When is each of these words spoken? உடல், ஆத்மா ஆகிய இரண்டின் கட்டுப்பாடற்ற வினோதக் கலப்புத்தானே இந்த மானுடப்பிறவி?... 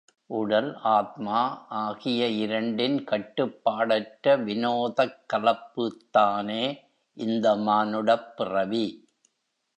உடல், 0.29 0.69
ஆத்மா 0.91 1.41
ஆகிய 1.81 2.29
இரண்டின் 2.37 2.97
கட்டுப்பாடற்ற 3.03 4.35
வினோதக் 4.43 5.21
கலப்புத்தானே 5.33 6.63
இந்த 7.17 7.55
மானுடப்பிறவி?... 7.63 8.85